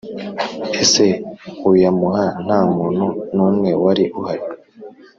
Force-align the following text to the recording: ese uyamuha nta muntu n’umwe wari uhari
ese 0.83 1.05
uyamuha 1.69 2.25
nta 2.45 2.59
muntu 2.75 3.05
n’umwe 3.35 3.69
wari 3.83 4.03
uhari 4.19 4.43